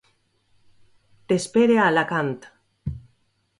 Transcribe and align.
T'espere 1.31 1.77
a 1.77 1.85
Alacant. 1.91 2.35